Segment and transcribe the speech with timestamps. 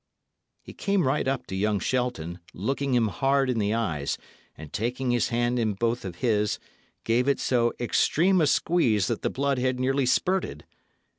[0.63, 4.17] He came right up to young Shelton, looking him hard in the eyes,
[4.57, 6.57] and taking his hand in both of his,
[7.03, 10.65] gave it so extreme a squeeze that the blood had nearly spurted.